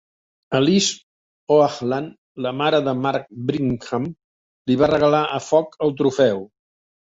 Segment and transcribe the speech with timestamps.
[0.59, 0.93] Alice
[1.55, 2.09] Hoagland,
[2.45, 4.09] la mare de Mark Bingham,
[4.73, 6.43] li va regalar a Fog el trofeu.